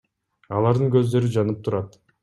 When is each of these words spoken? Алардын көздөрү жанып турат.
Алардын 0.61 0.89
көздөрү 0.97 1.33
жанып 1.39 1.65
турат. 1.69 1.99